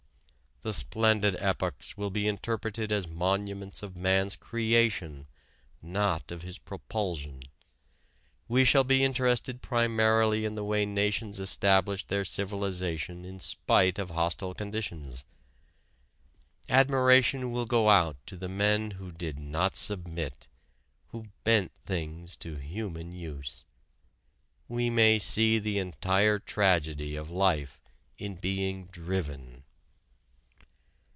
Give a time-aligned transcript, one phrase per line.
[0.63, 5.25] The splendid epochs will be interpreted as monuments of man's creation,
[5.81, 7.41] not of his propulsion.
[8.47, 14.11] We shall be interested primarily in the way nations established their civilization in spite of
[14.11, 15.25] hostile conditions.
[16.69, 20.47] Admiration will go out to the men who did not submit,
[21.07, 23.65] who bent things to human use.
[24.67, 27.81] We may see the entire tragedy of life
[28.19, 29.63] in being driven.